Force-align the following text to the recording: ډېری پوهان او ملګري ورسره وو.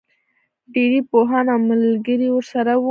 ډېری 0.73 1.01
پوهان 1.09 1.45
او 1.53 1.59
ملګري 1.69 2.27
ورسره 2.31 2.71
وو. 2.75 2.79